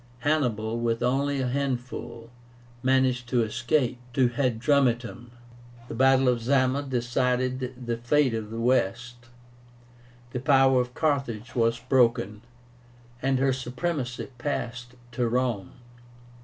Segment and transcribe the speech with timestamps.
[0.21, 2.31] Hannibal, with only a handful,
[2.81, 5.27] managed to escape to Hadrumétum.
[5.89, 9.27] The battle of Zama decided the fate of the West.
[10.31, 12.41] The power of Carthage was broken,
[13.21, 15.73] and her supremacy passed to Rome.